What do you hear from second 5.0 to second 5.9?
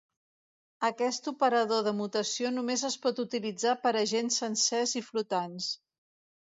i flotants.